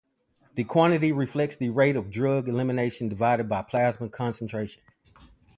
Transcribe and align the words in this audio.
The 0.55 0.63
quantity 0.63 1.11
reflects 1.11 1.57
the 1.57 1.69
rate 1.69 1.95
of 1.95 2.09
drug 2.09 2.49
elimination 2.49 3.07
divided 3.07 3.47
by 3.47 3.61
plasma 3.61 4.09
concentration. 4.09 4.81